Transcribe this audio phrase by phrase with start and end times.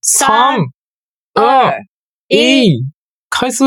[0.00, 0.58] 三、
[1.34, 1.74] 二、
[2.28, 2.84] 一，
[3.28, 3.64] 开始。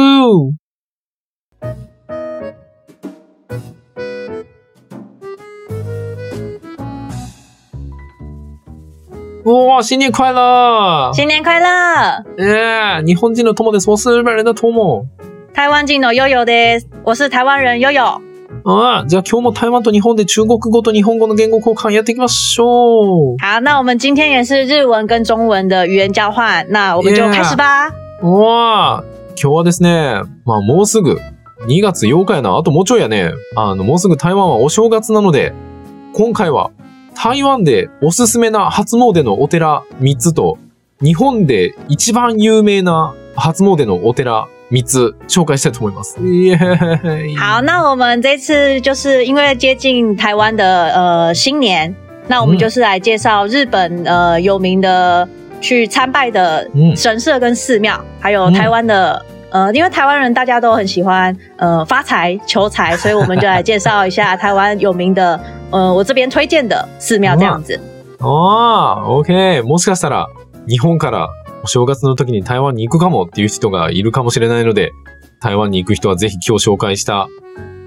[9.44, 11.12] 哇，新年快乐！
[11.14, 12.24] 新年快乐！
[12.38, 13.90] え日本人の友です。
[13.90, 15.06] 我是日本人的友。
[15.54, 16.88] 台湾人の悠悠です。
[17.04, 18.22] 我是台湾人悠悠。
[18.64, 23.38] あじゃあ今日も台湾と日本で中国語と日本語の言語交換やっていきましょう。
[23.40, 27.90] 好，那我们今天也是日文跟中文的语言交换，那我们就开始吧。
[28.22, 29.04] わあ、
[29.36, 31.20] 今日はですね、まあもうすぐ
[31.68, 32.58] 2月8日やな。
[32.58, 33.32] あともうちょいやね。
[33.56, 35.54] あの、もうすぐ台湾はお正月なので、
[36.14, 36.72] 今回は
[37.16, 40.58] 台湾でおすすめな初詣のお寺3つと、
[41.02, 46.18] 日本で一番有名な初詣のお寺3つ紹介したいと思います。
[47.38, 51.94] 好，那我们这次就是因为接近台湾的呃新年，
[52.28, 55.28] 那我们嗯就是来介绍日本呃有名的
[55.60, 59.24] 去参拜的嗯神社跟寺庙，还有嗯台湾的。
[59.54, 65.38] 呃，因为台湾人大家都很喜欢呃发财求财，所以我们就来介绍一下台湾有名的
[65.72, 67.78] 呃我这边推荐的寺庙这样子。
[68.22, 69.62] ああ、OK。
[69.64, 70.28] もしかしたら、
[70.68, 71.28] 日本から
[71.64, 74.92] お正月の時に台湾に行くかもっていう人がいるかもしれないので、
[75.40, 77.28] 台湾に行く人はぜひ今日紹介した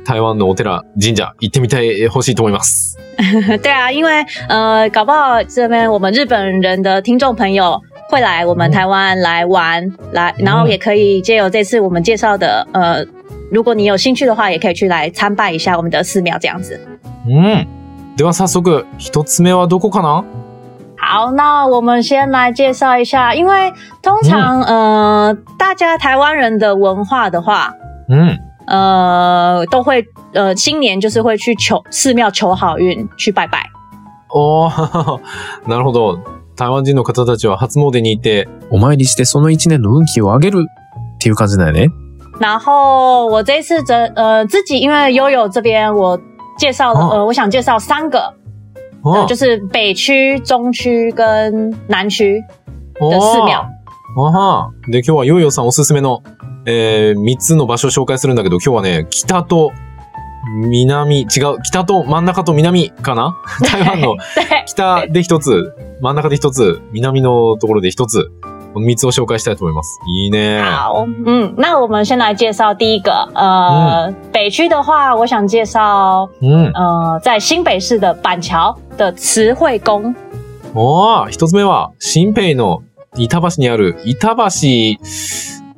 [0.04, 2.98] 台湾のお寺、神社行ってみてほしいと思います。
[3.62, 13.04] 对啊，因为呃，搞不好这边我们日本人的听众朋友会来我们台湾来玩，来，然后也可以借由这次我们介绍的呃，
[13.50, 16.80] 如果你有兴趣的话，也可以去来参拜一下我们的寺庙这样子。
[17.26, 17.66] うん。
[18.16, 20.24] では早速、一つ目はどこかな？
[21.04, 27.72] 好，那我们先来介绍一下，因为通常、呃，大家台湾人的文化的话，
[28.08, 28.38] うん。
[28.66, 33.66] 呃，都会呃新年就是会去求寺庙求好运，去拜拜。
[34.30, 35.20] おー、
[35.68, 36.18] なるほど。
[36.56, 40.64] 台湾人の方たちは初詣に行って、お参りしてその一年の運気を上げる
[41.16, 41.90] っていう感じだよね。
[42.40, 46.18] 然后我这一次则呃自己因为悠悠这边我
[46.58, 48.32] 介绍了、哦呃，我想介绍三个，
[49.04, 52.42] 呃あ就是北区、中区跟南区
[53.00, 53.66] お的寺庙。
[54.88, 56.22] で、今日はヨーヨーさんおすすめの、
[56.66, 59.72] えー、3つの場所を紹介するんだけど、今日はね、北と
[60.62, 61.26] 南、違う、
[61.62, 63.36] 北と真ん中と南かな？
[63.62, 64.16] 台湾の。
[64.16, 68.30] 对， 北で一つ、真ん中で一つ、南のところで一つ、
[68.74, 70.00] この3つを紹介したいと思います。
[70.06, 70.60] いいね。
[70.60, 76.72] 好，嗯，那我们先来介绍第一个，呃，北区的话，我想介绍うん。
[76.74, 80.14] 呃在新北市的板桥的慈惠宫。
[80.74, 82.82] おー、一つ目は、新北の
[83.16, 84.42] 板橋にある、板橋、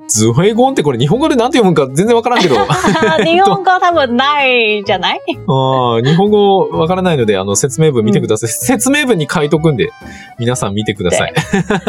[0.08, 2.56] ズヘゴンってこれ日本語でなんて読むんか全然わからんけど。
[3.24, 5.20] 日本語多分ないじゃない？
[5.48, 8.50] あー日本語わからないので、あの、説明文見てください。
[8.50, 9.90] 説明文に書いとくんで、
[10.38, 11.34] 皆さん見てください。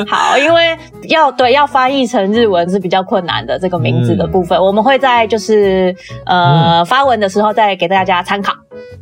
[0.07, 0.77] 好，因为
[1.09, 5.95] 要对要翻译成日文是比较困难的这个名字的部分，我们会在就是
[6.25, 8.53] 呃、发文的时候再给大家参考。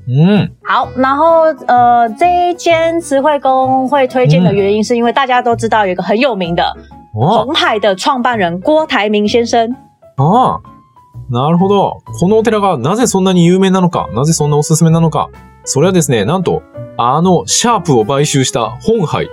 [0.07, 0.49] うん。
[0.63, 6.75] 好，然后呃这一间慈惠宫会推荐的原因，是因为大家都知道有一个很有名的
[7.17, 9.69] あ红海的创办人郭台铭先生。
[10.17, 10.61] ああ。
[11.29, 12.01] なるほど。
[12.19, 15.29] このお寺がなぜそんなに有名なのか、なぜそんなおすすめなのか。
[15.63, 16.61] それはですね、なんと、
[16.97, 19.29] あの、シャープを買収した本海。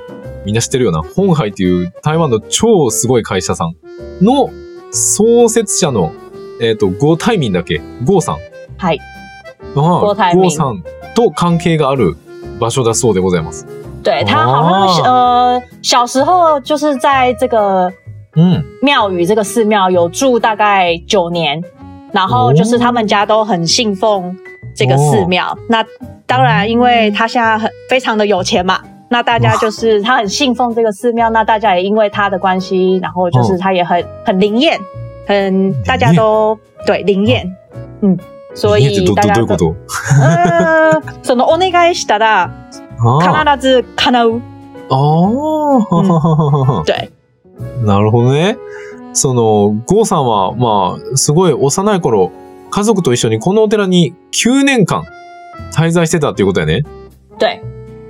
[0.46, 1.02] みんな知ってるよな。
[1.02, 3.76] 本海っていう台湾の超すごい会社さん
[4.24, 4.50] の
[4.90, 6.12] 創設者の、
[6.60, 7.80] えっ、と、ゴータイミンだっけ？
[8.04, 8.38] ゴーさん。
[8.78, 8.98] はい。
[9.76, 10.84] ああ郭台銘ゴーさん
[11.14, 12.16] と関係がある
[12.58, 13.66] 場所だそうでございます。
[14.03, 17.91] 对他好像是、呃小时候就是在这个
[18.35, 18.63] うん。
[18.81, 21.61] 庙宇这个寺庙有住大概九年，
[22.11, 24.37] 然后就是他们家都很信奉
[24.75, 25.57] 这个寺庙。
[25.67, 25.83] 那
[26.25, 28.79] 当然，因为他现在很非常的有钱嘛，
[29.09, 34.79] 那大家就是他很信奉这个寺庙，那大家也因为他的关系，然后就是他也很很灵验，
[35.25, 37.51] 很大家都对灵验，
[38.01, 38.17] 嗯，
[38.53, 39.75] 所家ってど、ど、以大家どういうこと
[40.21, 42.49] 呃，そのお願いしたらあ
[42.80, 42.80] あ。
[43.02, 44.40] 必ず叶う。
[44.90, 46.82] ああ。
[46.86, 47.10] 对，
[47.84, 48.56] なるほどね。
[49.12, 52.30] その、ゴーさんは、まあ、すごい幼い頃、
[52.70, 55.04] 家族と一緒にこのお寺に9年間
[55.74, 56.82] 滞在してたっていうことやね。
[57.38, 57.60] 对，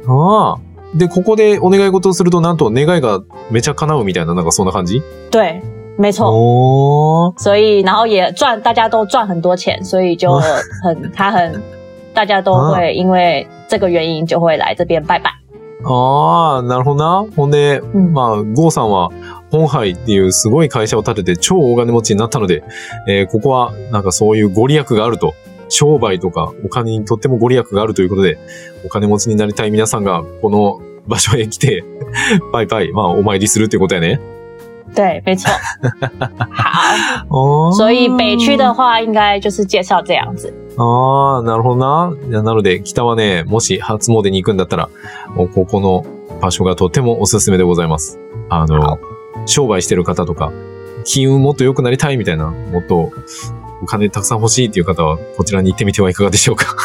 [0.06, 0.58] ああ。
[0.94, 3.20] で、ここでお願い事をすると、なんと願いが
[3.50, 5.02] めちゃ叶うみたいな、なんかそんな感じ？
[5.30, 5.62] 对，
[5.98, 6.30] 没错。
[6.30, 7.42] おー。
[7.42, 10.32] 所以然后也赚，大家都赚很多钱，所以就
[10.84, 11.60] 很 他很，
[12.14, 15.30] 大家都会因为这个原因就会来这边拜拜。
[15.84, 17.26] ああ、なるほどな。
[17.34, 19.10] ほんで、嗯，まあ、ゴーさんは、
[19.50, 22.62] 本杯っていうすごい会社を建てて超大金持ちになったので、
[23.08, 25.34] えーここはなんかそういうご利益があると、
[25.68, 28.38] 商売とかお金にとってもご利益があるということで、
[28.84, 31.82] お金持ちになりたい皆さんが、この場所へ来て、
[32.52, 34.20] バイバイ、まあ、お参りするってことやね。
[34.94, 35.50] 对，没错。
[37.28, 40.52] 好，あ所以北区的话，应该就是介绍这样子。
[40.76, 42.42] ああ、なるほどな。
[42.42, 44.88] なので、北はね、もし初詣に行くんだったら、
[45.34, 46.04] もうここの
[46.40, 48.18] 場所がとてもおすすめでございます。
[48.48, 48.98] あの、
[49.46, 50.52] 商売してる方とか、
[51.04, 53.10] 金運もっと良くなりたいみたいな、もっと
[53.82, 56.76] お金たくさん欲しいっていう方は、こちらに行ってみてはいかがでしょうか。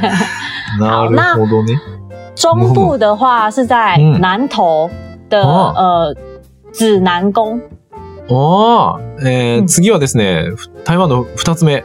[0.80, 1.80] なるほどね。
[2.34, 4.90] 中部的话是在嗯南投
[5.30, 6.14] 的、哦呃
[6.78, 7.60] 指南宫。
[8.28, 11.84] ああ、えーうん次はですね、ふ台湾の二つ目、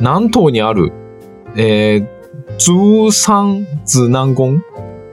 [0.00, 0.92] 南東にある、
[1.56, 2.06] えー、
[2.58, 4.60] 竹山指南宮？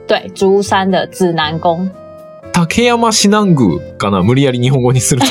[0.07, 1.91] 对，竹山的指南宫。
[2.51, 4.23] 竹山市南宮かな？
[4.23, 5.27] 無理やり日本語にすると。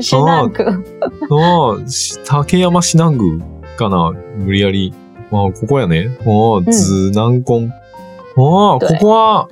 [0.00, 0.82] 是那个。
[1.30, 3.38] ああ、し竹山市南宮
[3.76, 4.12] かな？
[4.38, 4.92] 無理やり。
[5.32, 6.16] ああ、ここやね。
[6.20, 7.72] ああ、指南宮。
[8.36, 9.48] ああ、对ここは、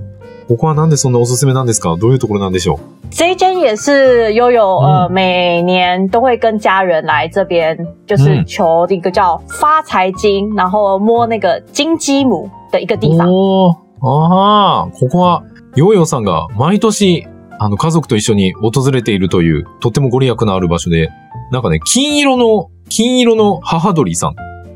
[0.48, 1.96] ここはなんでそんなおすすめなんですか？
[1.96, 2.78] どういうところなんでしょ
[3.10, 7.76] 这一间也是悠悠呃，嗯每年都会跟家人来这边，
[8.06, 13.28] 就是嗯求一个叫发财金，然后摸那个金鸡母的一个地う方。
[13.28, 15.44] おーああ、ここは、
[15.76, 17.26] ヨーヨーさんが毎年、
[17.58, 21.08] あの、家族と一緒に訪れているという、とってもご利益のある場所で、
[21.50, 24.34] なんかね、金色の、金色の母鳥さん。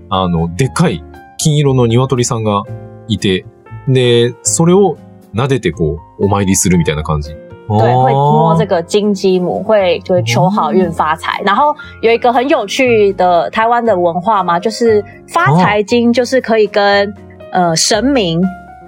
[0.09, 1.05] あの、でっかい
[1.37, 2.62] 金色の鶏さんが
[3.09, 3.44] いて、
[3.87, 4.97] で、それを
[5.35, 7.37] 撫でてこう、お参りするみたいな感じ。
[7.69, 8.77] 对，会摸这个。
[8.77, 11.43] 个金鸡母，会就会求好运发财。
[11.45, 17.13] 然后有一个很有趣的台湾的文化嘛，就是发财金，就是可以跟
[17.53, 18.41] 呃神明，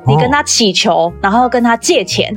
[0.07, 2.35] 你跟他祈求，然后跟他借钱，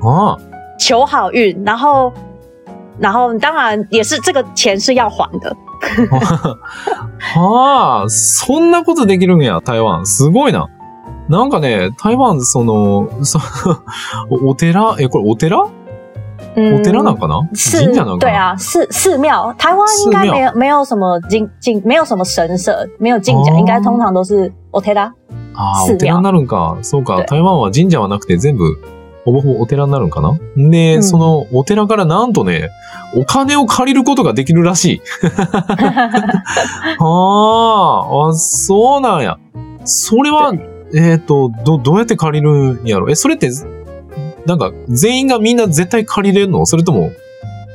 [0.00, 0.38] ああ、
[0.78, 2.12] 求好运，然后
[2.98, 5.56] 然后当然也是这个钱是要还的。
[7.34, 10.04] ああ、そんなことできるんや、台湾。
[10.06, 10.68] すごいな。
[11.28, 13.38] なんかね、台湾、その、そ
[14.30, 15.66] おお寺、え、これお寺？
[16.54, 17.48] 嗯お寺なんかな？
[17.54, 18.30] 是神社なん，かな？
[18.30, 23.58] 对啊，寺寺庙，台湾应该没有没有什么进进，没有什么神社，没有进讲，哦。
[23.58, 25.12] 应该通常都是 e r a
[25.54, 26.78] ああ、寺お寺になるんか。
[26.82, 27.16] そうか。
[27.16, 27.26] 对。
[27.26, 28.64] 台湾は神社はなくて全部、
[29.24, 30.38] ほぼほぼお寺になるんかな？
[30.56, 31.02] で、うん。
[31.02, 32.70] そのお寺からなんとね、
[33.14, 35.00] お金を借りることができるらしい。
[37.00, 39.38] ああ、あ、そうなんや。
[39.84, 40.52] それは、
[40.94, 43.10] えっ、と、ど、どうやって借りるんやろ？
[43.10, 43.50] え、それって、
[44.46, 46.64] なんか、全員がみんな絶対借りれるの？
[46.64, 47.10] それとも、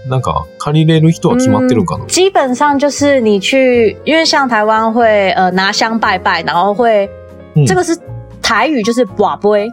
[0.08, 7.10] なんか、借りれる人は決まってるんかな、基本上就是你去，因为像台湾会呃拿香拜拜，然后会、
[7.56, 7.66] 嗯。
[7.66, 7.98] 这个是
[8.42, 9.70] 台语就是把杯，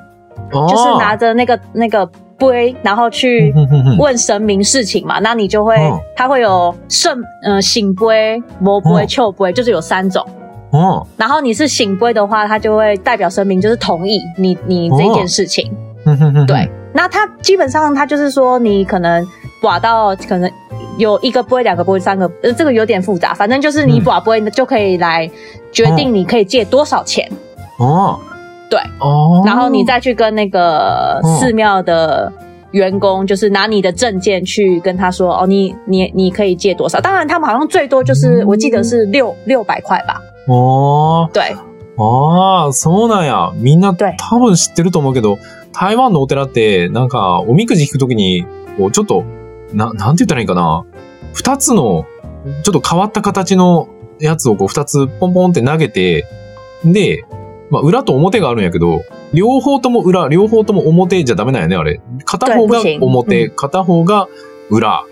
[0.52, 2.04] あ就是拿着那个那个
[2.38, 3.54] 杯，然后去
[3.98, 5.20] 问神明事情嘛。
[5.20, 10.26] 那你就会，嗯它会有圣呃醒杯、魔杯、嗯丘杯，就是有三种。
[10.71, 15.71] あ然后你是醒杯的话，它就会代表神明就是同意你你这件事情。
[16.03, 19.25] ふんふんふんふん对，那它基本上它就是说你可能
[19.61, 20.51] 刮到可能
[20.97, 23.33] 有一个杯、两个杯、三个，呃，这个有点复杂。
[23.33, 25.29] 反正就是你嗯刮杯就可以来
[25.71, 27.29] 决定你可以借多少钱，
[27.79, 28.17] ああ。
[28.69, 29.45] 对ああ。
[29.45, 32.31] 然后你再去跟那个嗯寺庙的。
[32.73, 36.99] 员工就是拿你的证件去跟他说哦，你你你可以借多少？
[36.99, 40.19] 当然，他们好像最多就是、嗯我记得是六六百块吧。
[40.48, 41.30] ああ。
[41.32, 41.56] 对，
[41.98, 43.52] ああ、そうなんや。
[43.56, 45.38] みんな对多分知ってると思うけど、
[45.72, 48.46] 台湾のお寺って、なんか、おみくじ引くときに、
[48.76, 49.24] こう、ちょっと、
[49.72, 50.84] な、なんて言ったらいいかな。
[51.34, 52.06] 二つの、
[52.62, 53.88] ちょっと変わった形の
[54.20, 56.24] やつをこう、二つポンポンって投げて、
[56.84, 57.24] で、
[57.70, 59.02] まあ、裏と表があるんやけど、
[59.34, 62.00] 両方とも裏、両方とも表じゃダメなんやね、あれ。
[62.24, 64.28] 片方が对不行表、う片方が
[64.70, 65.04] 裏。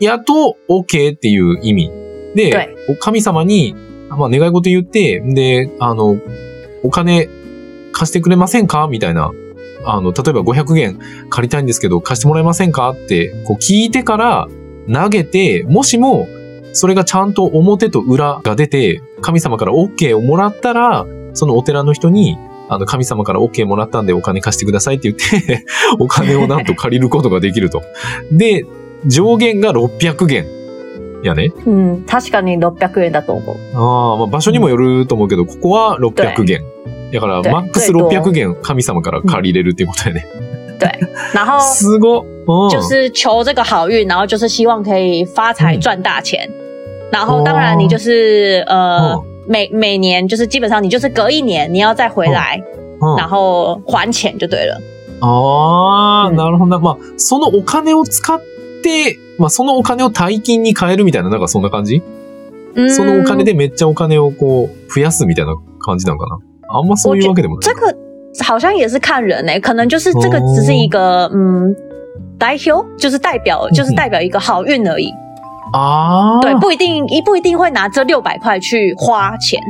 [0.00, 1.90] やと、OK っていう意味。
[2.34, 3.76] で神様に、
[4.16, 6.16] まあ、願い事言って、で、あの、
[6.82, 7.28] お金
[7.92, 8.88] 貸してくれませんか？
[8.90, 9.30] みたいな。
[9.86, 10.98] あの、例えば500元
[11.30, 12.90] 借りたいんですけど、貸してもらえませんか？
[12.90, 14.48] って、こう聞いてから
[14.92, 16.26] 投げて、もしも、
[16.72, 22.36] それがちゃんと表と裏が出て、神様から OK をもらったら、そのお寺の人に、
[22.68, 25.64] あの、神様から OK もらったんでお金貸してくださいって言って、
[26.00, 27.82] お金をなんと借りることができると。
[28.32, 28.64] で、
[29.06, 30.46] 上限が600元。
[31.26, 31.52] やね。
[31.66, 33.56] 嗯，確かに600円だと思う。
[33.74, 36.62] ああ、まあ場所にもよると思うけど、ここは600元。
[37.12, 40.24] だから、对マックス最多600元神様から借りれるっていうことやね。
[40.78, 40.90] 对，
[41.32, 42.24] 然后 すごっ。
[42.46, 46.46] うん就是求这个好运，然后就是希望可以发财嗯赚大钱。
[47.10, 52.60] 然后当然你就是呃哦每每年就是基本上你就是隔一年你要再回来，
[53.00, 54.78] うん然后还钱就对了。
[55.20, 56.78] ああ、うんなるほどな。
[56.78, 58.40] まあ、そのお金を使っ
[58.82, 62.02] て、まあ、そのお金を大金に変えるみたいな、なんかそんな感じ？
[62.76, 66.38] 嗯そのお金でめっちゃお金をこう、増やすみたいな感じなのかな？
[66.68, 67.62] あんまそういうわけでもない。
[67.62, 67.96] 这个
[68.44, 71.74] 好像也是看人诶、可能就是这个只是一个、嗯
[72.36, 75.08] 代表，就是代表就是代表一个好运而已。
[75.72, 76.40] ああ。
[76.40, 79.60] 对，不一定一不一定会拿这六百块去花钱。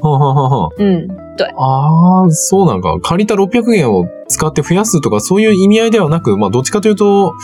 [0.00, 1.08] はははは嗯，
[1.56, 3.00] ああ、そうなんか。
[3.00, 7.34] 借りた600円を使って増やすとか、そういう意味合いではなく、まあ、どっちかというと、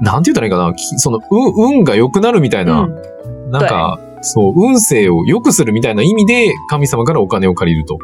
[0.00, 0.72] なんて言ったらいいかな。
[0.74, 7.98] きその、運、運が良くなるみたいな、嗯，なんか、そう、運勢を良くするみたいな意味で、神様からお金を借りると。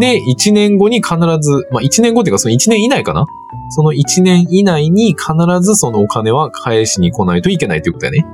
[0.00, 3.26] で、1年後に必ず、まあ、1年後っていうか、その1年以内かな
[3.70, 5.24] その1年以内に必
[5.62, 8.26] ずそのお金は返しに来ないといけないということやね。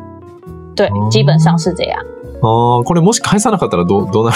[0.76, 2.00] 对哦，基本上是这样。
[2.42, 4.32] ああ、これもし返さなかったらどう、どうな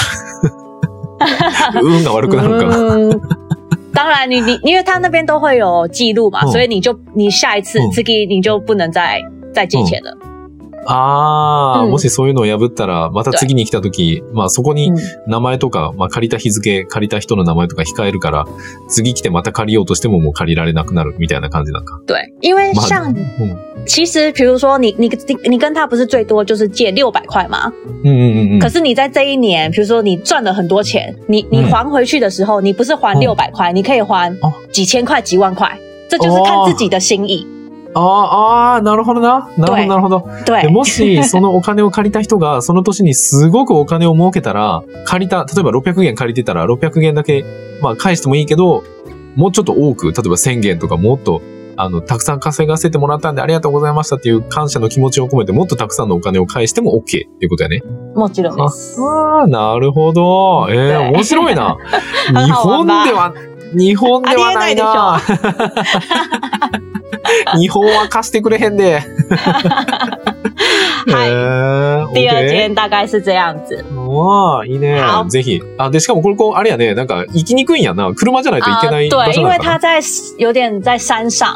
[1.75, 1.81] る？
[1.83, 3.48] 運が悪くなるのかな。
[3.89, 10.17] 嗯，当然你你因为他那边都会有记录嘛，嗯所以你就你下一次嗯这个你就不能再再借钱了。
[10.91, 18.47] ああ、うんもしそういうのを破ったら、また次に来た時、まあそこに嗯，名前とか、まあ借りた日付、借りた人の名前とか控えるから、
[18.89, 22.01] 次来てまた借りようとしてももう借りられなくなるみたいな感じなんか。
[22.07, 23.68] 对，因为まあ像うん。
[23.86, 27.72] 其实比如说你你你你跟他不是最多就是借六百块吗？
[28.04, 28.60] うんうんうんうん。
[28.60, 35.78] 可是你在这一年，比如说你赚了很多钱，你你嗯还回去的时候，你不是还哦六百块，你可以还哦几千块、几万块，
[36.10, 37.46] 这就是看自己的心意。
[37.96, 39.48] ああ、ああ、なるほどな。
[39.56, 40.24] なるほど、なるほど。
[40.46, 47.46] で对，もし、そのお金を借りた人が、その年にすごくお金を儲けたら、借りた、例えば600元借りてたら、600元だけ、
[47.84, 48.84] まあ返してもいいけど、
[49.36, 51.44] もうちょっと多く、例えば1000元とかもっと、
[51.81, 57.83] あの、たくさん稼がせてもらったんでありがとうございましたっていう感謝の気持ちを込めて、もっとたくさんのお金を返しても OK っていうことやね。
[58.17, 59.01] もちろんです。
[59.01, 60.67] ああ、なるほど。
[60.71, 61.77] ええ对面白いな。
[62.27, 63.33] 日本では、
[63.75, 65.21] 日本ではないな。
[67.61, 68.95] 日本は貸してくれへんで。
[71.07, 73.75] はいえー第二件大概是这样子。
[73.95, 75.25] わあ、いいね好。
[75.29, 75.61] ぜひ。
[75.77, 78.13] あ、で、しかもこれ、こう、あれやね、なんか、行きにくいんやな。
[78.15, 79.79] 車じゃないといけない場对，所因为なのかな。
[79.79, 80.01] 它在
[80.39, 81.47] 有点在山上，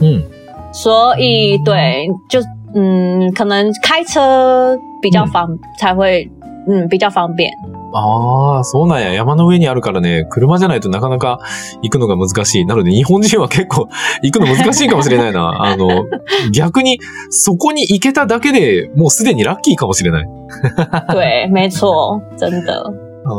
[0.00, 0.24] うん。
[0.72, 2.42] 所以对，就
[2.74, 5.48] 嗯，可能开车比较方、
[5.78, 6.30] 才会
[6.68, 7.48] 嗯比较方便。
[7.94, 9.14] ああ、そうなんや。
[9.14, 11.38] 山の上にあるからね、車じゃないとなかなか
[11.82, 12.66] 行くのが難しい。
[12.66, 13.88] なので、日本人は結構
[14.22, 15.62] 行くの難しいかもしれないな。
[15.64, 16.04] あの、
[16.52, 16.98] 逆に、
[17.30, 20.26] そこに行けただけでもうすでにラッキーかもしれない。
[21.08, 22.72] 对，没错，真的。
[23.24, 23.30] あ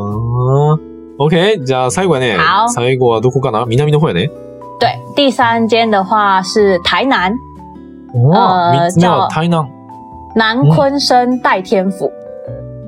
[0.74, 0.80] あ。
[1.20, 1.64] OK?
[1.64, 2.70] じゃあ最後やね好。
[2.70, 3.66] 最後はどこかな？
[3.66, 4.32] 南の方やね。
[4.80, 7.34] 对，第三间的话是台南
[8.14, 9.68] おあー三つ目はじゃあ台南。
[10.36, 12.12] 南昆生代天府。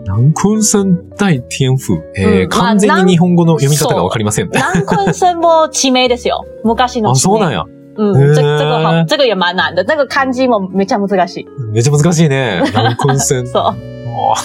[0.05, 1.99] 南昆生大天府。
[2.15, 4.49] え完全に日本語の読み方がわかりません。
[4.51, 6.45] 南昆生も地名ですよ。
[6.63, 7.19] 昔のあ、地名。
[7.19, 7.65] そうなんや。
[7.97, 9.83] 嗯，へー这这个好，这个也蛮难的。
[9.83, 11.47] 那个漢字もめちゃ難しい。
[11.73, 12.61] めっちゃ難しいね。
[12.71, 13.45] 南昆生。
[13.51, 13.98] そう。
[14.19, 14.35] 哇，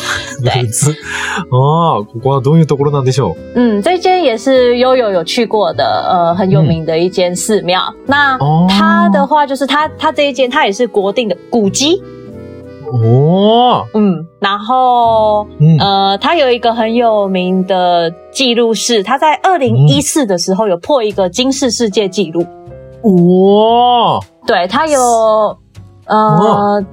[0.45, 0.53] 来
[1.51, 1.99] 啊！
[1.99, 3.35] 啊，这里是什么地方？
[3.55, 7.81] 嗯，这间也是悠悠有去过的，呃，很有名的一间寺庙。
[8.07, 8.39] 那
[8.69, 12.01] 它的话，就是它它这一间，它也是国定的古迹。
[12.93, 15.47] 哦，嗯，然后
[15.81, 22.47] 呃，它有一个很有名的记录室，它在二零一四的时候有破一个金氏世界纪录。
[23.03, 25.01] 哇，对，它有
[26.07, 26.85] 呃，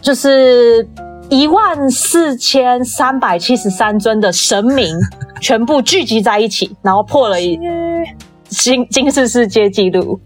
[0.00, 0.86] 就是。
[1.30, 4.86] 一万四千三百七十三尊的神明
[5.40, 7.58] 全部聚集在一起，然后破了一
[8.48, 10.20] 金金氏世界纪录。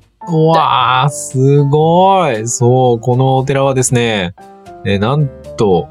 [0.54, 2.46] わあ、すごい。
[2.46, 4.34] そう、このお寺はですね、
[4.84, 5.88] えーなんと、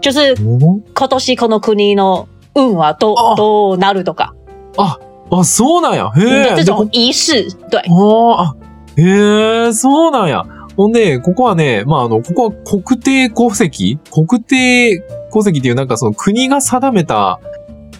[0.00, 4.34] 就是お今年この国の運はどあどうなるとか
[4.76, 6.10] あ、そうなんや。
[6.16, 6.56] へえ。
[6.56, 7.54] 这种仪式。
[7.70, 8.56] 对，おーあ、
[8.96, 10.44] へえ、そうなんや。
[10.76, 12.50] ほんで、ここはね、まあ、あの、ここは
[12.82, 17.38] 国定戸籍国定戸籍っていうなんかその国が定めた、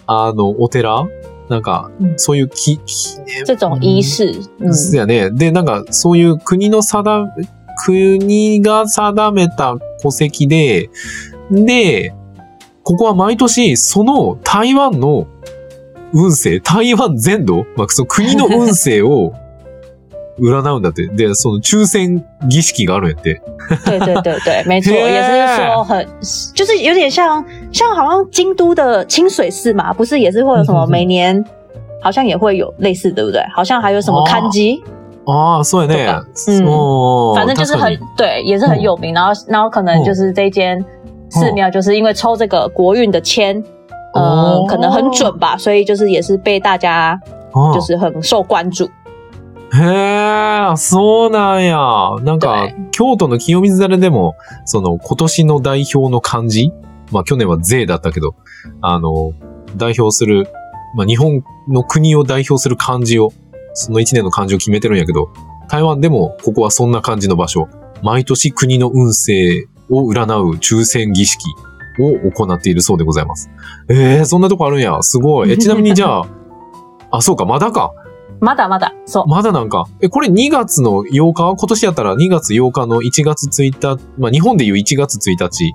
[0.07, 1.07] あの、お寺
[1.51, 5.31] なんか、そういうき、き这种仪式，嗯，ですよね。
[5.33, 10.91] で、なんか、そういう国の定め、国が定めた戸籍で、
[11.51, 12.15] で、
[12.85, 15.27] ここは毎年、その台湾の
[16.13, 19.33] 運勢、台湾全土、まあ、その国の運勢を、
[20.38, 21.08] 占うんだって。
[21.08, 23.42] で、その抽選儀式があるんやって。
[23.86, 26.06] 对对对对， 没错，嘿也是说很，
[26.54, 31.44] 就是有点像像好像京都的清水寺嘛，不是也是会有什么嗯嗯嗯每年
[32.02, 33.42] 好像也会有类似，对不对？
[33.56, 34.84] 好像还有什么哦看机，
[35.26, 36.06] ああ、そうやね。
[36.06, 39.14] うんそう反正就是很確かに对，也是很有名。
[39.14, 40.84] 然后然后可能就是这间
[41.30, 43.64] 寺庙，就是因为抽这个国运的签，
[44.14, 47.20] 呃哦，可能很准吧，所以就是也是被大家
[47.54, 48.88] ああ就是很受关注。
[49.73, 51.79] へえ、そうなんや。
[52.23, 54.35] なんか对、京都の清水寺でも、
[54.65, 56.73] その今年の代表の漢字
[57.11, 58.37] まあ去年は税だったけど、
[58.81, 59.33] あの、
[59.77, 60.49] 代表する、
[60.95, 63.33] まあ日本の国を代表する漢字を、
[63.75, 65.31] その一年の漢字を決めてるんやけど、
[65.69, 67.69] 台湾でもここはそんな感じの場所。
[68.03, 71.45] 毎年国の運勢を占う抽選儀式
[71.99, 73.51] を行っているそうでございます。
[73.89, 75.03] ええそんなとこあるんや。
[75.03, 75.51] すごい。
[75.51, 76.27] え、ちなみにじゃあ、
[77.13, 77.93] あ、そうか、まだか。
[78.41, 79.29] まだまだそう。
[79.29, 79.85] まだなんか。
[80.01, 81.57] え、これ2月の8日？
[81.57, 85.75] 今年やったら2月8日の1月1日、まあ日本でいう1月1日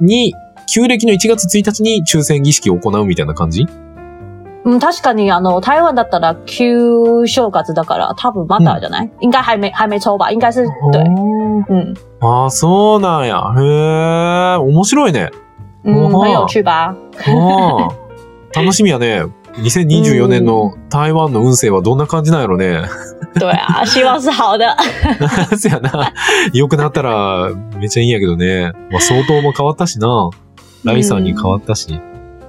[0.00, 0.34] に、
[0.72, 3.66] 旧暦の1月1日に抽選儀式を行うみたいな感じ？
[4.64, 9.10] 嗯，確かにあの台湾だったら旧正月だから多分まだじゃない？
[9.20, 10.30] 应该还没还没抽吧？
[10.30, 11.02] 应该是对，
[11.68, 13.54] 嗯ああ、そうなんや。
[13.56, 15.30] へえ、面白いね。
[15.84, 16.94] 嗯，哦很有趣吧？
[18.54, 19.24] 楽しみやね。
[19.56, 22.82] 2024年の台湾の運勢はどんな感じなんやろね。
[23.34, 24.64] 对啊，希望是好的。
[25.56, 26.12] そやな。
[26.52, 28.72] 良くなったらめっちゃいいんやけどね。
[28.90, 30.30] まあ相当も変わったしな。
[30.84, 32.00] ライさんに変わったし。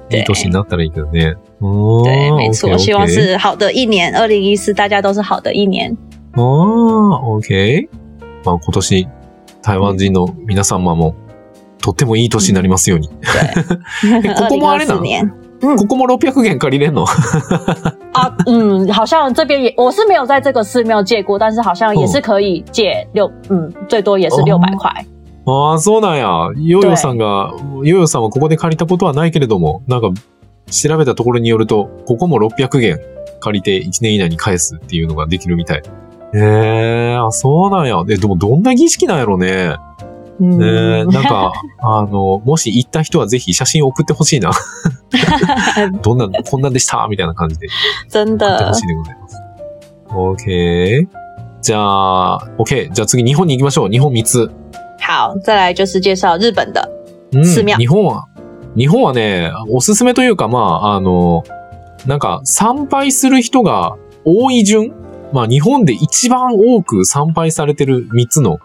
[0.10, 1.36] いい年になったらいいけどね。
[1.62, 4.12] うーん对，没错，希望是好的一年。
[4.13, 5.96] 二零一四大家都是好的一年。
[6.36, 6.43] ああ、
[7.24, 7.88] OK。
[8.43, 9.08] まあ今年、
[9.62, 11.15] 台湾人の皆様も、
[11.79, 13.10] とってもいい年になりますように。
[14.03, 15.01] 对， ここもあれな 四
[15.62, 17.06] 年ここも600元借りれんの？
[18.13, 24.89] 啊，嗯，好像这边也我是没有在这个寺庙借过，但是好像也是可以借六，嗯，最多也是哦六百块。
[25.46, 26.51] ああ、そうなんや。
[26.56, 30.10] ヨーヨーさんが、ヨーヨーさんはここで借りたことはないけれども、なんか、
[30.70, 33.00] 調べたところによると、ここも600元
[33.39, 35.82] 借りて1年以内に返すっていうのができるみたい。
[36.36, 38.04] へえ、あ、そうなんや。
[38.04, 39.78] で、でもどんな儀式なんやろね。
[40.41, 44.51] 嗯，ねなんか、 あの、もし行った人はぜひ写真送ってほしいな。
[46.01, 47.08] どんな、こんなんでした？
[47.10, 47.67] みたいな感じで
[48.10, 49.38] 真的送ってほしいでございます。
[50.10, 51.08] OK。
[51.62, 52.91] じゃあ、OK。
[52.91, 53.89] じゃあ次日本に行きましょう。
[53.89, 54.51] 日本3つ。
[54.99, 55.38] 好。
[55.43, 56.82] 再来就是介绍日本的。
[57.34, 58.25] うん寺庙日本は、
[58.75, 61.43] 日本はね、おすすめというか、まあ、あの、
[62.06, 64.91] なんか、参拝する人が多い順
[65.34, 68.60] まあ、日本で一番多く参拝されてる3つの、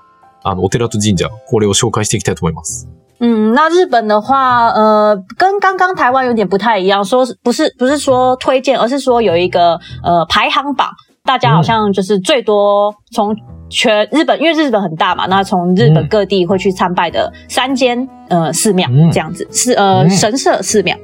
[0.47, 2.89] あの、お寺と神社、これを紹介していきたいと思います。
[3.19, 10.89] 嗯，那日本的话，呃，跟刚刚台湾有点不太一样，说是不是不是说推荐，而是说有一个呃排行榜，
[11.25, 13.35] 大家好像就是最多从
[13.69, 20.97] 全日本，因为日本很大嘛，那从日本嗯各地会去参拜的三间呃寺庙嗯这样子，是呃嗯神社寺庙。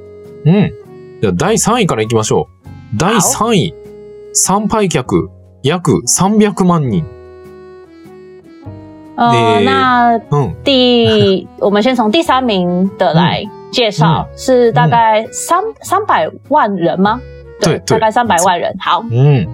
[0.45, 0.71] うん。
[1.21, 2.47] じゃあ、第3位から行きましょ
[2.95, 2.99] う。
[2.99, 3.75] 第3位、
[4.35, 5.31] 参拝客、
[5.63, 7.05] 約300万人。
[9.31, 10.55] 呃，你那うん。
[10.65, 17.21] 第我们先从第三名的来介绍，是大概三三百万人吗？
[17.61, 18.75] 对对大概三百万人。
[18.81, 19.49] 好，うん。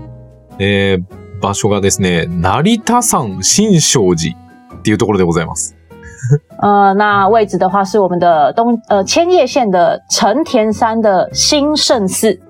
[0.59, 1.05] えー、
[1.43, 4.35] 場所がですね、成田山新勝寺
[4.79, 5.77] っていうところでございます。
[6.61, 12.41] 呃，那位置的话是我们的东呃千叶县的成田山的新胜寺。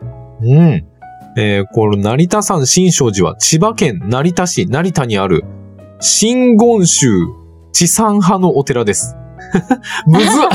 [0.40, 0.84] うん。
[1.36, 5.44] えー、この成田山新勝寺は千葉県成田市成田にある
[6.00, 7.34] 真言宗
[7.72, 9.14] 地産派のお寺です。
[10.06, 10.48] むずっ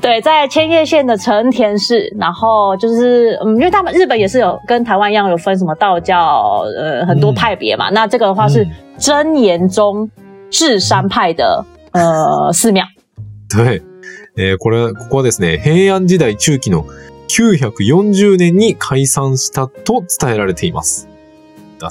[0.00, 8.66] 对，在千叶县的成田市，然后就是嗯，因为他们日本也是有跟台湾一样有分什么道教呃很多嗯派别嘛，那这个的话是
[8.98, 10.10] 真言宗
[10.50, 12.84] 智山派的呃寺庙。
[13.56, 13.82] はい。
[14.36, 16.84] えーこれ、ここはですね、平安時代中期の
[17.28, 21.08] 940年に解散したと伝えられています。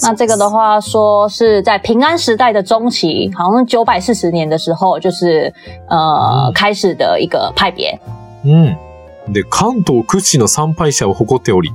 [0.01, 5.53] 那这个的话说是在平安时代的中期，好像九百四十年的时候，就是
[5.89, 7.99] 呃、嗯开始的一个派别。
[8.45, 8.77] うん。
[9.31, 11.71] で、関東屈指の参拝者を誇っており、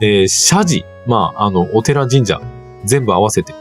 [0.00, 2.40] えー、社寺、まあ、あの、お寺神社、
[2.84, 3.54] 全部合わせて、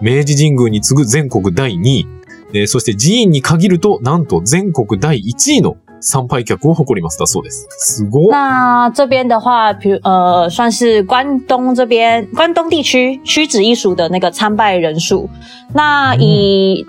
[0.00, 2.06] 明治神宮に次ぐ全国第2位、
[2.52, 7.66] えーそして寺院に限ると、なんと全国第1位の参拝客を誇りますだそうです。
[7.78, 8.30] すごっ。
[8.30, 15.28] 那这边的话，比如呃，算是关东这边关东地区屈指一数的那个参拜人数。
[15.74, 16.86] 那以、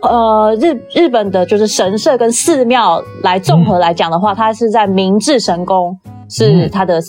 [0.00, 5.96] 呃日日本的就是神社跟寺庙来综合来讲的话，它是在明治神宫
[6.28, 7.00] 是嗯它的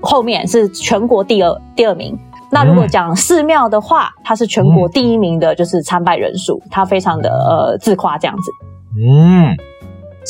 [0.00, 2.16] 后面是全国第二第二名。
[2.52, 8.52] 那如果讲寺庙的话，它是全国第一名的，就是参拜人数，它非常的呃自夸这样子。
[8.96, 9.56] うん。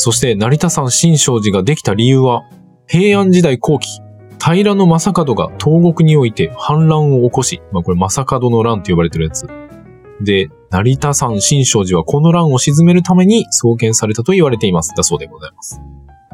[0.00, 2.44] そして、成田山新勝寺ができた理由は、
[2.86, 4.00] 平安時代後期、
[4.38, 9.48] 平野正門が東国において反乱を起こし、まあこれ正門の乱と呼ばれてるやつ。
[10.20, 14.94] で、成田山新勝寺はこの乱を鎮めるために創建されたと言われています。
[14.94, 15.80] だそうでございます。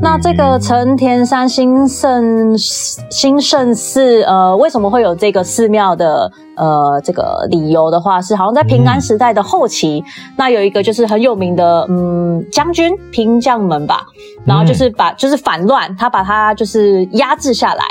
[0.01, 10.03] 那这个成田山新圣新圣寺，呃，为什么会有这个寺庙的呃这个理由的话，是好像在平安时代的后期，
[10.37, 14.05] 那有一个就是很有名的嗯将军平将门吧，
[14.45, 17.85] 然后就是把、就是反乱，他把他就是压制下来，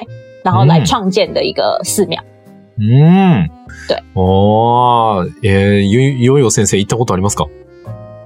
[0.44, 2.22] 然后来嗯创建的一个寺庙。
[2.78, 3.50] うん。
[3.88, 3.98] 对。
[4.16, 7.48] ああ、えー、ゆ、よよ先生行ったことありますか？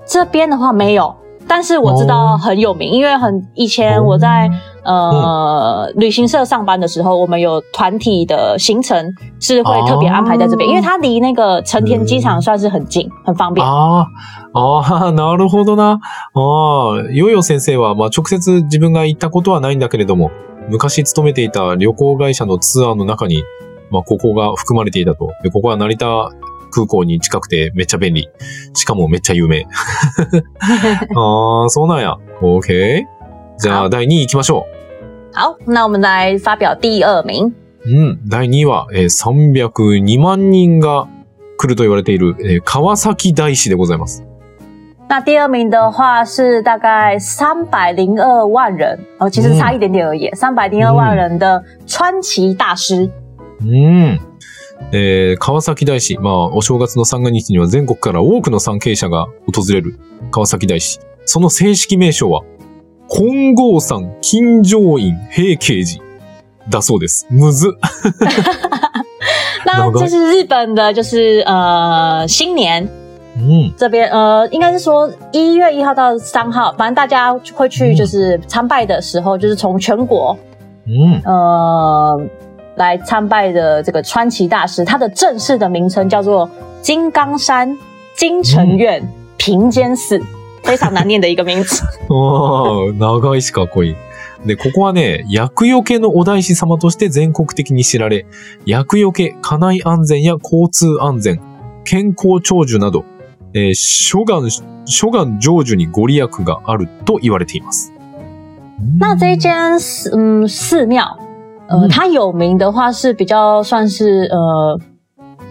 [0.06, 1.16] 这边的话没有，
[1.48, 4.50] 但是我知道哦很有名，因为很以前我在、
[4.84, 13.66] 呃、旅行社上班的时候，我们有团体的行程是会特别安排在这边，哦因为它离那个成田机场算是很近，很方便。
[13.66, 14.06] あ
[14.54, 16.00] あ、ああ、 なるほどな。
[16.34, 20.32] ああ、ヨヨ先生は、まあ、直接自分が行ったことはないんだけれども、
[20.70, 23.44] 昔勤めていた旅行会社のツアーの中に、
[23.92, 25.32] まあ、ここが含まれていたと。
[25.44, 26.32] で、ここは成田
[26.72, 28.28] 空港に近くてめっちゃ便利。
[28.74, 29.66] しかもめっちゃ有名。
[31.16, 32.18] ああ、そうなんや。
[32.42, 33.04] OK。
[33.60, 34.66] じゃあ、好第2位行きましょ
[35.34, 37.54] 好，那我们来发表第二名。
[37.86, 37.90] う。
[37.90, 38.20] うん。
[38.28, 41.08] 第2位は、えー302万人が
[41.58, 44.24] 来ると言われている、えー川崎大師でございます。
[45.10, 53.10] 那第二名的话是大概三百零二万人，哦，其实差一点点而已，三百零二万人的川崎大师。
[53.62, 54.20] うん。
[54.92, 56.18] えー川崎大師。
[56.20, 60.00] まあ、お正月の三が日には全国から多くの参詣者が訪れる
[60.32, 61.00] 川崎大師。
[61.26, 62.44] その正式名称は、
[63.10, 66.04] 金剛山金城院平慶寺
[66.70, 67.26] だそうです。
[67.30, 67.74] むず っ。
[69.66, 72.88] 那这是日本的，就是呃新年
[73.38, 73.74] うん。
[73.78, 80.38] 这边呃，应该是说一月一号到三号，反正大家会去就是参拜的时候，就是从全国
[80.86, 81.22] うん。
[81.26, 82.22] 呃
[82.78, 86.50] 来参拜的这个川崎大师，他的正式的名称叫做
[86.82, 87.76] 金刚山
[88.16, 89.04] 金城院
[89.38, 90.22] 平间寺，
[90.64, 91.84] 非常难念的一个名字。
[92.10, 93.96] ああ、長いしかっこいい。
[94.46, 98.28] で、ここはね、厄除けのお大師様として全国的に知られ、
[98.66, 101.42] 厄除け、家内安全や交通安全、
[101.84, 103.04] 健康長寿など、
[103.54, 104.48] えー諸願、
[104.86, 107.92] 諸願成就にご利益があると言われています。
[109.00, 111.18] 那这一间寺嗯寺庙，
[111.69, 114.81] 呃，嗯它有名的话是比较算是呃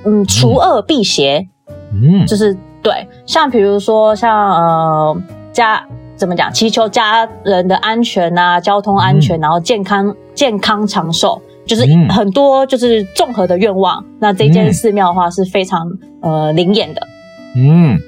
[0.05, 1.47] 嗯除恶辟邪，
[1.93, 2.25] うん。
[2.27, 5.21] 就是对，像比如说像呃
[5.53, 14.03] 家怎么讲，祈求家人的安全啊，交通安全，然后健康健康长寿，就是嗯很多就是综合的愿望。
[14.19, 15.87] 那这间嗯寺庙的话是非常
[16.21, 17.01] 呃灵验的。
[17.55, 17.99] うん。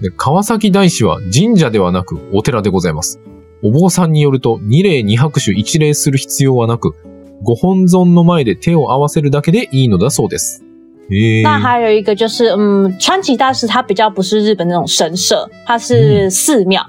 [0.00, 3.20] で川崎大師は神社ではなくお寺でございます。
[3.62, 6.94] お坊さんによると、二礼二拍手一礼する必要はなく、
[7.43, 10.63] ご本尊の前で手を合わせるだけでいいのだそうです。
[11.43, 16.81] 那还有一个就是，嗯，川崎大师他比较不是日本那种神社，它是寺庙。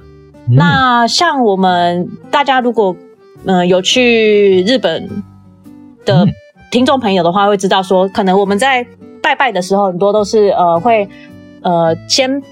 [0.49, 2.97] うん那像我们大家如果
[3.45, 5.09] 嗯、呃有去日本
[6.05, 6.33] 的嗯
[6.71, 8.87] 听众朋友的话，会知道说，可能我们在
[9.23, 11.09] 拜拜的时候，很多都是呃会
[11.63, 12.43] 呃先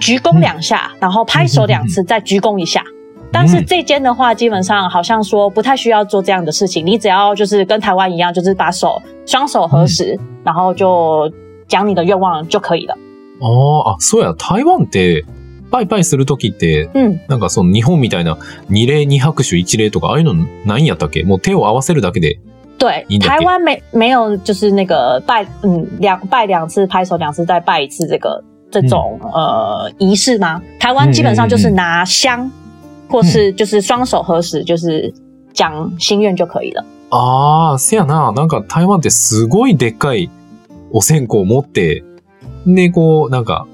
[0.00, 2.82] 鞠躬两下，然后拍手两次，再鞠躬一下。
[3.31, 11.31] 但是这间的话，基本上好像说不太需要做这样的事情，你只要就是跟台湾一样，就是把手双手合十，然后就
[11.67, 12.95] 讲你的愿望就可以了。
[13.39, 15.25] ああ、あ、そうや、台湾って、
[15.71, 18.37] バイバイするときって、嗯，なんかその日本みたいな
[18.69, 22.39] 二礼二拍手一礼とか、ああいうのないんやったっけもう手を合わせるだけで。
[22.77, 30.61] 对你，的台湾没没有就是那个拜嗯两拜两次拍手两次再拜一次这个这种、呃仪式吗？
[30.79, 32.51] 台湾基本上就是拿香，
[33.08, 35.12] 或是就是双手合十，就是
[35.52, 36.84] 讲心愿就可以了。
[37.10, 38.32] ああ、せやな。
[38.32, 40.30] なんか台湾ってすごいでっかい
[40.92, 42.04] お線香を持って、
[42.66, 43.66] で、こう、なんか、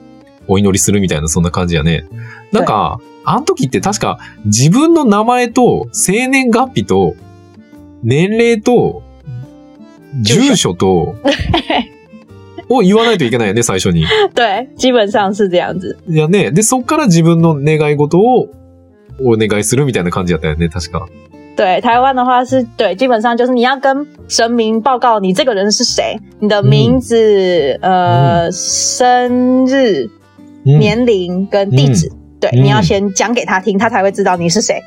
[0.46, 2.04] お祈りするみたいな、そんな感じやね。
[2.52, 7.14] なんか、あの時って確か自分の名前と生年月日と
[8.02, 9.02] 年齢と
[10.20, 11.14] 住所と
[12.68, 14.04] を言わないといけないよね、最初に。
[14.36, 15.96] 对，基本上是这样子。
[16.06, 18.50] いやね、で、そっから自分の願い事を
[19.20, 21.07] お願いするみたいな感じやったよね、確か。
[21.57, 30.11] 对，台湾的话是对，基本上就是你要跟神明报告你这个人是谁，你的名字、呃、生日、
[30.64, 34.83] うん年龄跟地址，对，嗯你要先讲给他听，他才会知道你是谁，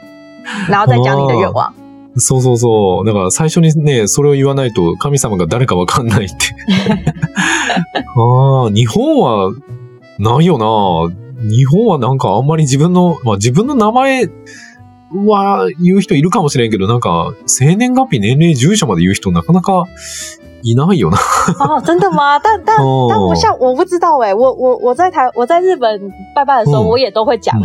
[0.68, 1.72] 然后再讲你的愿望。
[2.20, 3.06] そうそうそう。
[3.06, 6.36] だから最初にね、それを言わないと神様が誰かわかんないって。
[8.18, 9.54] ああ、日本は
[10.18, 10.66] ないよな。
[11.39, 14.30] 日本はなんかあんまり自分の、まあ自分の名前
[15.28, 19.86] は言う人いるかもしれんけど、なんか生年月日、年齢、住所まで言う人なかなか
[20.63, 21.17] いないよな。
[21.60, 22.39] 哦，真的吗？
[22.43, 27.58] 但 但哦但我像我不知道哎、我我我在台我在日本拜拜的时候，嗯我也都会讲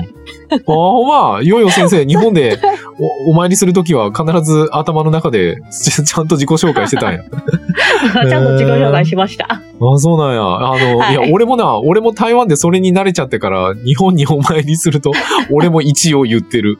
[0.54, 2.58] あ、ほんまあ、ヨーヨー先生、日本で
[3.26, 7.20] おお参りするときは必ず頭の中でち ちゃんと自己紹介してたんや。
[8.24, 9.46] 这样子自己紹介しました。
[9.46, 10.42] ああ、そうなんや。
[10.42, 15.12] あの、はいい、や、俺もな、俺も台湾でそれに慣れちゃってから、日本にお参りすると、
[15.50, 16.78] 俺も一応言ってる。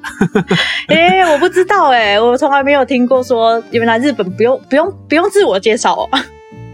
[0.88, 6.08] 哎、我不知道哎、我从来没有听过说原来日本不用不用不用自我介绍哦。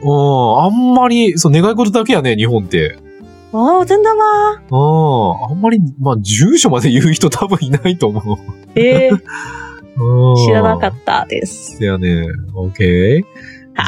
[0.00, 3.07] うん、あんまり、そう、願い事だけやね、日本って。
[3.50, 4.60] 哦，真的吗？
[4.70, 8.36] うん、あんまり、まあ、住所まで言う人多分いないと思う。
[8.74, 9.08] え、
[9.96, 10.36] うん。
[10.46, 11.76] 知らなかったです。
[11.78, 12.26] せやね。
[12.54, 13.22] OK。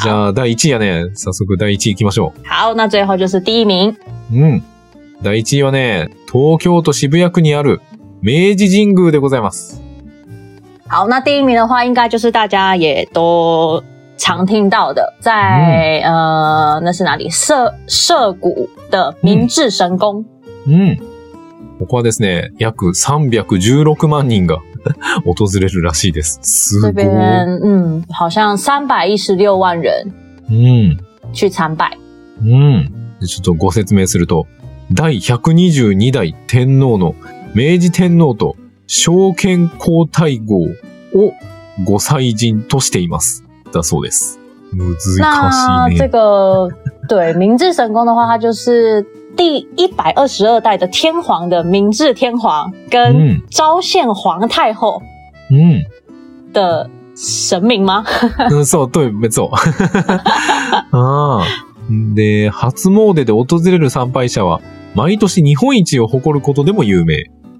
[0.03, 1.03] じ好，ゃあ、第1位やね。
[1.13, 3.89] 早速第1位行きましょ好，那最后就是第一名。
[4.31, 4.35] う。
[4.35, 4.63] うん。
[5.21, 7.81] 第1位はね、東京都渋谷区にある
[8.21, 9.79] 明治神宮でございます。
[10.87, 13.83] 好，那第一名的话，应该就是大家也都
[14.23, 17.27] 常听到的，在、呃，那是哪里？
[17.31, 20.23] 涩涩谷的明治神宫。
[20.67, 20.99] うん。
[21.79, 24.59] ここはですね、約316万人が
[25.25, 26.39] 訪れるらしいです。
[26.43, 27.05] すご这い。
[27.05, 27.09] 边
[27.63, 29.89] 嗯，好像三百一十六万人
[30.51, 30.97] うん。
[31.33, 31.97] 去参拜。
[32.43, 33.17] うん。
[33.19, 34.45] でちょっとご説明すると、
[34.91, 37.15] 第122代天皇の
[37.55, 38.55] 明治天皇と
[38.85, 40.57] 昭憲皇太后
[41.15, 41.33] を
[41.85, 43.40] ご祭神としています。
[43.71, 44.39] だそうです。
[44.73, 46.09] 難しい那这ね。
[46.09, 46.69] 个
[47.09, 49.05] 对明治神宫的话，它就是
[49.35, 55.01] 第一百二十二代的天皇的明治天皇跟嗯昭宪皇太后
[55.49, 55.83] うん。
[56.53, 58.03] 的神明吗？
[58.49, 59.49] うんそう、对、没错。
[60.91, 61.41] ああ。
[61.89, 64.61] で、初詣で訪れる参拝者は、
[64.95, 67.15] 毎年日本一を誇ることでも有名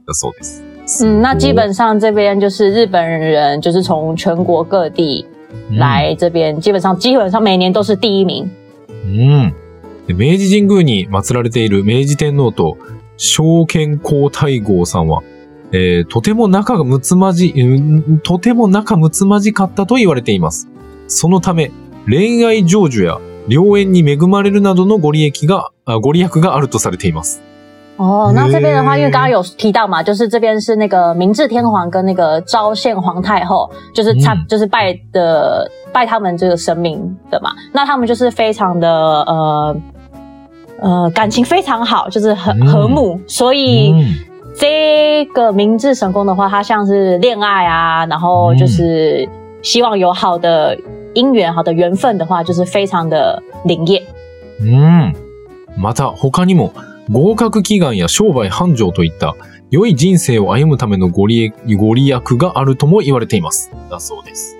[0.08, 1.06] だそうです。
[1.06, 5.31] 嗯，那基本上这边就是日本人，就是从全国各地うん
[5.72, 8.50] 来这边，基本上基本上每年都是第一名。
[9.06, 9.54] うん。
[10.08, 12.78] で明治神宮に祀られている明治天皇と
[13.18, 15.22] 昭憲皇太后さんは、
[15.72, 20.68] えーとても仲が睦まじ、うんとても仲睦まじかったと言われています。
[21.08, 21.72] そのため、
[22.08, 27.42] 恋愛成就や良縁に恵まれるなどのご利益が、あご利益があるとされています。
[27.97, 39.77] 哦，那这边的话，嗯因为刚刚有提到嘛，就是这边是那个明治天皇跟那个昭宪皇太后，就是他、嗯就是拜的拜他们这个神明的嘛，那他们就是非常的呃
[40.81, 43.93] 呃感情非常好，就是和嗯和睦，所以。
[43.93, 44.15] うん
[44.59, 49.29] 这个明治神宫的话，它像是恋爱啊，然后就是
[49.61, 50.75] 希望有好的
[51.15, 54.03] 姻缘、好的缘分的话，就是非常的灵验。
[54.63, 55.13] うん。
[55.79, 56.71] また他にも
[57.14, 59.36] 合格祈願や商売繁盛といった
[59.70, 63.70] 良い人生を歩むためのご利益ご利益があるとも言われています。
[63.90, 64.56] だそうです。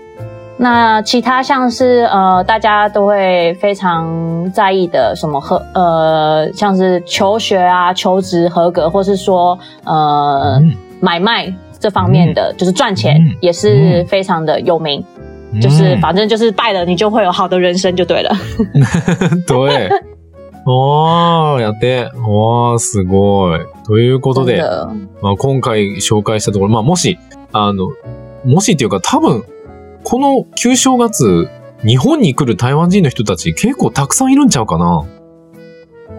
[0.58, 15.04] 那其他像是呃，大家都会非常在意的什么合呃，像是求学啊、求职合格，或是说呃、うん买卖这方面的，就是赚钱、嗯也是非常的有名。
[15.62, 18.36] 就是反正就是拜了，你就会有好的人生就对了。
[19.48, 19.90] 对。
[20.66, 22.12] おー、やって。
[22.26, 23.60] おー、すごい。
[23.86, 24.62] ということで、
[25.22, 27.18] まあ、今回紹介したところ、まあ、もし、
[27.52, 27.90] あの、
[28.46, 29.44] もしっていうか多分、
[30.04, 31.50] この旧正月、
[31.86, 35.04] 日本に来る台湾人の人たち結構たくさんいるんちゃうかな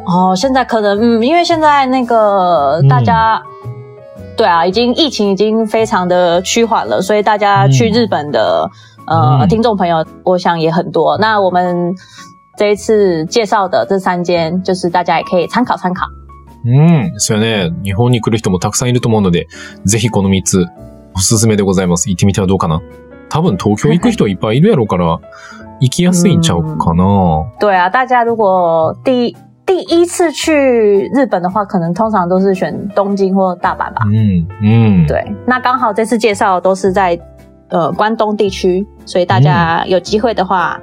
[0.04, 3.40] 哦，现在可能嗯，因为现在那个嗯大家、
[4.36, 8.68] 对啊，已经疫情已经非常的趋缓了，所以大家去日本的、
[9.06, 11.16] 呃、嗯听众朋友，我想也很多。
[11.18, 11.94] 那我们
[12.61, 16.07] 这一次介绍的这三间，就是大家也可以参考参考。
[16.65, 17.71] うん、そうよね。
[17.83, 19.47] 日本に来る人もたくさんいると思うので、
[19.85, 20.65] ぜひこの3つ
[21.15, 22.09] おすすめでございます。
[22.09, 22.81] 行ってみてはどうかな。
[23.29, 25.19] 多分東京行く人いっぱいいるやろうから、
[25.79, 27.45] 行きやすいんちゃうかな。
[27.59, 34.03] 对啊，大家如果第第一次去日本的话，可能通常都是选东京或大阪吧。
[34.05, 35.07] うん、うん。
[35.07, 37.19] 对，那刚好这次介绍都是在
[37.69, 40.79] 呃关东地区，所以大家有机会的话，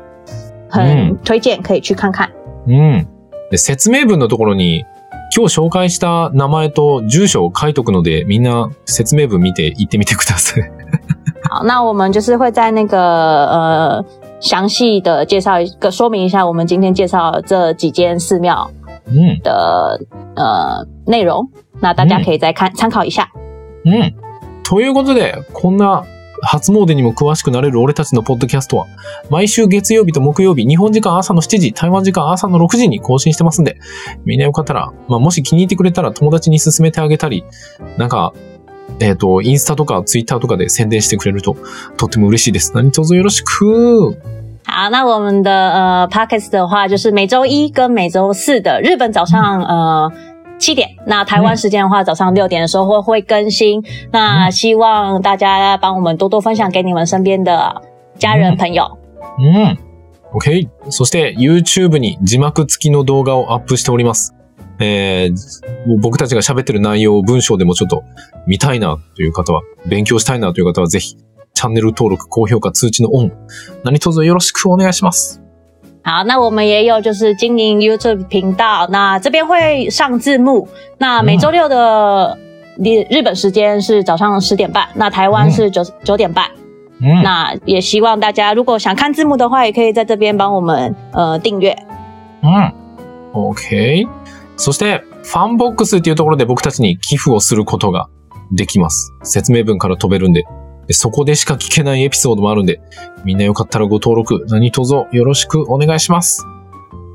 [0.69, 2.29] 很嗯推荐可以去看看。
[2.67, 3.08] うん。
[3.51, 4.86] で説明文のところに、
[5.36, 10.63] 今日紹介した名前と住所を書いとくので、みんな説明文見て行ってみてください。
[11.49, 14.05] 好，那我们就是会在那个呃
[14.39, 18.69] 详细的介绍一个说明一下我们今天介绍的这几间寺庙
[19.08, 19.41] うん。
[19.41, 19.99] 的
[20.36, 23.29] 呃内容，那大家可以再看参考一下。
[23.86, 24.13] うん。
[24.63, 26.03] ということで、こんな
[26.41, 28.88] 初詣にも詳しくなれる俺たちのポッドキャストは、
[29.30, 33.78] 毎週月曜日と木曜日、日本時間朝の7時、台湾時間朝の6時に更新してますんで、
[34.25, 37.43] みんなよかったら、まあ、もし気に入ってくれたら友達に勧めてあげたり、
[37.97, 38.34] なんか、
[38.99, 41.56] えっ、と、インスタとかツイッターとかで宣伝してくれると、
[41.97, 42.73] とっても嬉しいです。
[42.75, 44.17] 何卒よろしく。
[44.65, 50.12] 好，那我们的呃 podcast 的话，就是每周一跟每周四的日本早上呃
[50.60, 53.82] 七点，那台湾时间的话，早上六点的时候会会更新。
[54.12, 57.82] 那希望大家帮我们多多分享给你们身边的
[58.19, 58.98] 家人朋友。
[59.39, 59.78] うん。
[60.34, 60.67] OK。
[60.89, 64.36] そして、YouTube に字幕付きの動画をアップしております。
[64.80, 68.04] えー、もう僕たちが喋ってる内容を文章でもちょっと
[68.45, 71.15] 見たいなという方は、勉強したいなという方は、ぜひ、
[71.54, 73.32] チャンネル登録、高評価、通知のオン、
[73.84, 75.41] 何卒よろしくお願いします。
[76.03, 80.68] 好，那我们也有就是经营 YouTube 频道，那这边会上字幕。
[80.99, 82.37] 那每周六的
[82.77, 86.44] 日日本时间是早上十点半，那台湾是九九点半。
[87.01, 87.23] うん。
[87.23, 91.75] 那也希望大家如果想看字幕的话，也可以在这边帮我们呃订阅。
[92.42, 92.73] うん。
[93.33, 94.07] OK。
[94.57, 98.09] そして、ファンボックスっていうところで僕たちに寄付をすることが
[98.53, 99.12] できます。
[99.23, 100.44] 説明文から飛べるんで。
[100.89, 102.82] でそこでしか聞けないエピソードもあるんで、
[103.23, 106.43] みんなよかったらご登録、何卒よろしくお願いします。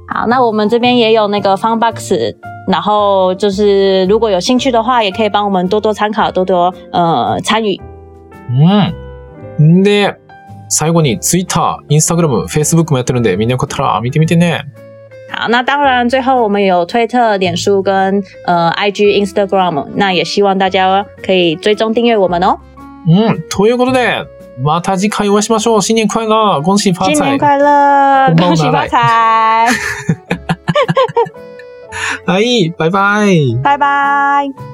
[0.07, 2.37] 好，那我们这边也有那个 Fun Box，
[2.69, 7.81] 然后就是如果有兴趣的话，也可以帮我们多多参考，多多呃参与。
[8.49, 9.81] うん。
[9.81, 10.15] んで、
[10.69, 14.61] 最後に Twitter、Instagram、Facebook もやってるんで、みんなよかったら見てみてね。
[15.33, 22.57] 好，那当然最后我们有推特、脸书跟呃 IG、Instagram，那也希望大家可以追踪订阅我们哦。
[23.07, 23.43] うん。
[23.51, 24.25] ということで、
[24.61, 25.83] また次回お会いしましょう。
[25.83, 27.15] 新年快乐，恭喜发财。
[27.15, 29.67] 新年快乐，恭喜发财，
[32.27, 33.57] はい、バイバイ。
[33.63, 34.74] 拜拜。